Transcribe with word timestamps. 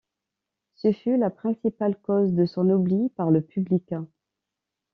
Ce 0.73 0.91
fut 0.91 1.15
la 1.15 1.29
principale 1.29 1.95
cause 2.01 2.33
de 2.33 2.47
son 2.47 2.67
oubli 2.71 3.09
par 3.15 3.29
le 3.29 3.39
public. 3.39 3.93